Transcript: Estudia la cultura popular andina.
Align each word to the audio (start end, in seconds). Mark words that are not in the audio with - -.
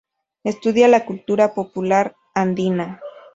Estudia 0.43 0.87
la 0.87 0.99
cultura 1.05 1.53
popular 1.53 2.15
andina. 2.33 2.99